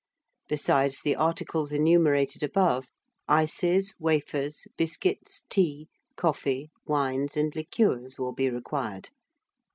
Besides 0.47 0.99
the 1.01 1.15
articles 1.15 1.71
enumerated 1.71 2.41
above, 2.41 2.87
Ices, 3.27 3.93
Wafers, 3.99 4.65
Biscuits, 4.75 5.43
Tea, 5.47 5.89
Coffee, 6.15 6.71
Wines 6.87 7.37
and 7.37 7.55
Liqueurs 7.55 8.17
will 8.17 8.33
be 8.33 8.49
required. 8.49 9.09